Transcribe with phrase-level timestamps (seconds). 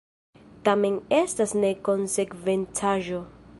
[0.69, 3.25] Tamen estas nekonsekvencaĵo.